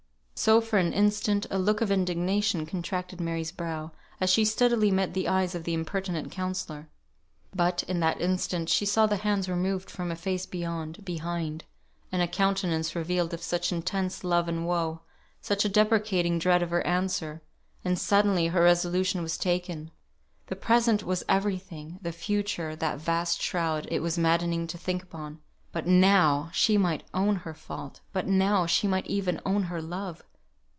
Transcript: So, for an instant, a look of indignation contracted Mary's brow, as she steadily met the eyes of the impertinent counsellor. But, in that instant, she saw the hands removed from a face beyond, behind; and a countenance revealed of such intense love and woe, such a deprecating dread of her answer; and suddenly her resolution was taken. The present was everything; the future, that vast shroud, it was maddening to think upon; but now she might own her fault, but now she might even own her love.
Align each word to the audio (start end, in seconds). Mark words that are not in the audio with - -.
So, 0.43 0.59
for 0.59 0.79
an 0.79 0.91
instant, 0.91 1.45
a 1.51 1.59
look 1.59 1.81
of 1.81 1.91
indignation 1.91 2.65
contracted 2.65 3.21
Mary's 3.21 3.51
brow, 3.51 3.91
as 4.19 4.31
she 4.31 4.43
steadily 4.43 4.89
met 4.89 5.13
the 5.13 5.27
eyes 5.27 5.53
of 5.53 5.65
the 5.65 5.73
impertinent 5.75 6.31
counsellor. 6.31 6.89
But, 7.55 7.83
in 7.83 7.99
that 7.99 8.19
instant, 8.19 8.67
she 8.67 8.83
saw 8.87 9.05
the 9.05 9.17
hands 9.17 9.47
removed 9.47 9.91
from 9.91 10.09
a 10.09 10.15
face 10.15 10.47
beyond, 10.47 11.05
behind; 11.05 11.65
and 12.11 12.23
a 12.23 12.27
countenance 12.27 12.95
revealed 12.95 13.35
of 13.35 13.43
such 13.43 13.71
intense 13.71 14.23
love 14.23 14.47
and 14.47 14.65
woe, 14.65 15.01
such 15.41 15.63
a 15.63 15.69
deprecating 15.69 16.39
dread 16.39 16.63
of 16.63 16.71
her 16.71 16.81
answer; 16.87 17.43
and 17.85 17.99
suddenly 17.99 18.47
her 18.47 18.63
resolution 18.63 19.21
was 19.21 19.37
taken. 19.37 19.91
The 20.47 20.55
present 20.55 21.03
was 21.03 21.23
everything; 21.29 21.99
the 22.01 22.11
future, 22.11 22.75
that 22.77 22.97
vast 22.97 23.43
shroud, 23.43 23.87
it 23.91 23.99
was 23.99 24.17
maddening 24.17 24.65
to 24.69 24.77
think 24.79 25.03
upon; 25.03 25.37
but 25.71 25.85
now 25.85 26.49
she 26.51 26.79
might 26.79 27.03
own 27.13 27.35
her 27.35 27.53
fault, 27.53 28.01
but 28.11 28.25
now 28.27 28.65
she 28.65 28.87
might 28.87 29.05
even 29.05 29.39
own 29.45 29.61
her 29.65 29.79
love. 29.83 30.23